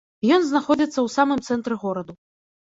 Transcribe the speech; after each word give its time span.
Ён 0.35 0.45
знаходзіцца 0.45 0.93
ў 1.01 1.07
самым 1.17 1.39
цэнтры 1.49 1.79
гораду. 1.85 2.17